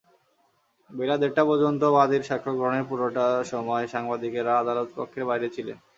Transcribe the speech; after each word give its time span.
বেলা 0.89 1.15
দেড়টা 1.17 1.43
পর্যন্ত 1.49 1.81
বাদীর 1.95 2.23
সাক্ষ্য 2.29 2.51
গ্রহণের 2.57 2.85
পুরোটা 2.89 3.23
সময় 3.51 3.85
সাংবাদিকেরা 3.93 4.53
আদালতকক্ষের 4.57 5.23
বাইরে 5.29 5.47
ছিলেন। 5.55 5.77